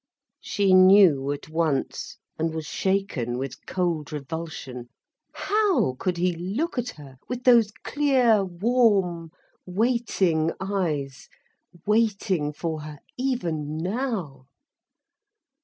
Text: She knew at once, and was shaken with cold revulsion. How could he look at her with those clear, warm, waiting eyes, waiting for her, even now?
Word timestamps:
She 0.41 0.73
knew 0.73 1.31
at 1.31 1.47
once, 1.47 2.17
and 2.39 2.55
was 2.55 2.65
shaken 2.65 3.37
with 3.37 3.63
cold 3.67 4.11
revulsion. 4.11 4.89
How 5.33 5.93
could 5.99 6.17
he 6.17 6.33
look 6.35 6.79
at 6.79 6.89
her 6.97 7.19
with 7.29 7.43
those 7.43 7.69
clear, 7.83 8.43
warm, 8.43 9.29
waiting 9.67 10.53
eyes, 10.59 11.29
waiting 11.85 12.51
for 12.51 12.81
her, 12.81 12.97
even 13.15 13.77
now? 13.77 14.47